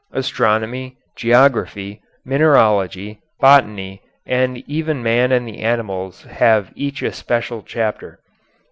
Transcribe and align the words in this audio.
Astronomy, 0.13 0.97
geography, 1.15 2.01
mineralogy, 2.25 3.19
botany, 3.39 4.01
and 4.25 4.57
even 4.67 5.03
man 5.03 5.31
and 5.31 5.47
the 5.47 5.59
animals 5.59 6.23
have 6.23 6.71
each 6.75 7.03
a 7.03 7.11
special 7.13 7.61
chapter. 7.61 8.17